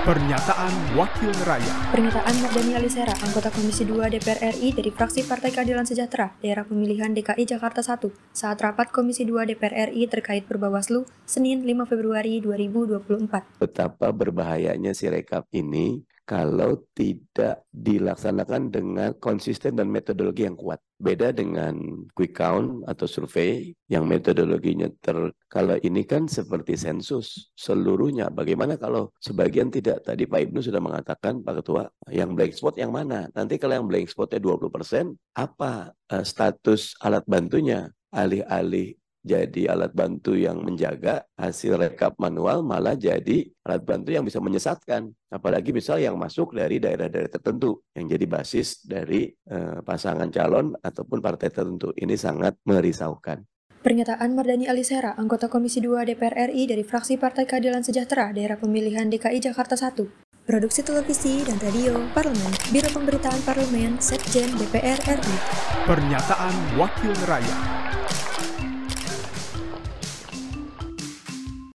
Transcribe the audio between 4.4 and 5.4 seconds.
RI dari fraksi